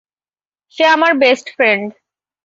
[0.77, 1.87] সে আমার best friend.